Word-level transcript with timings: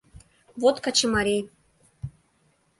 —Вот 0.61 0.75
качымарий! 0.83 1.43